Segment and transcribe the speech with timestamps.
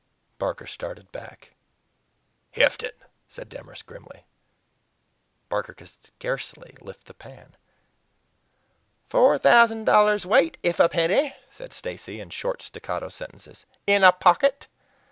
[0.39, 1.51] Barker started back.
[2.53, 4.25] "Heft it!" said Demorest grimly.
[5.47, 7.55] Barker could scarcely lift the pan!
[9.09, 13.67] "Four thousand dollars' weight if a penny!" said Stacy, in short staccato sentences.
[13.85, 14.67] "In a pocket!